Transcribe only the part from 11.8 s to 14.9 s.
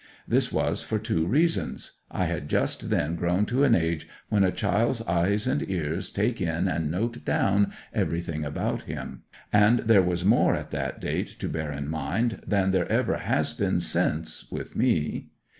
mind than there ever has been since with